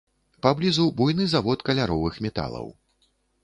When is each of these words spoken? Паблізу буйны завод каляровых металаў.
Паблізу 0.45 0.85
буйны 1.01 1.29
завод 1.35 1.59
каляровых 1.69 2.13
металаў. 2.27 2.67